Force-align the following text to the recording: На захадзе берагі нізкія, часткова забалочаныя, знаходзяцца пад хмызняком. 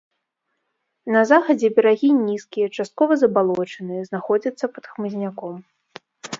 На 1.15 1.21
захадзе 1.31 1.69
берагі 1.81 2.09
нізкія, 2.29 2.67
часткова 2.77 3.13
забалочаныя, 3.25 4.01
знаходзяцца 4.11 4.65
пад 4.77 4.85
хмызняком. 4.97 5.55